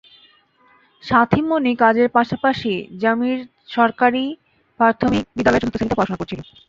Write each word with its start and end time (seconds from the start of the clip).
সাথী 1.03 1.39
মণি 1.49 1.73
কাজের 1.81 2.07
পাশাপাশি 2.17 2.71
জামির 3.01 3.39
সরকারি 3.75 4.23
প্রাথমিক 4.79 5.23
বিদ্যালয়ের 5.35 5.63
চতুর্থ 5.63 5.75
শ্রেণিতে 5.75 5.97
পড়াশোনা 5.97 6.19
করছিল। 6.19 6.39